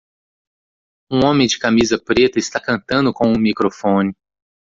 [1.11, 4.15] Um homem de camisa preta está cantando com um microfone